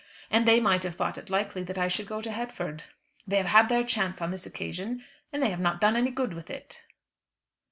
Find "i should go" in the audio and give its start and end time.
1.77-2.21